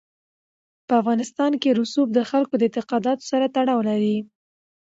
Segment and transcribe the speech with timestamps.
[0.87, 4.17] په افغانستان کې رسوب د خلکو د اعتقاداتو سره تړاو لري.